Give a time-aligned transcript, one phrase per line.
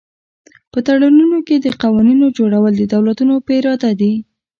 [0.71, 4.13] په تړونونو کې د قوانینو جوړول د دولتونو په اراده دي